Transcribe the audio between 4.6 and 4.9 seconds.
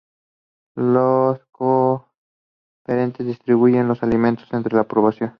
la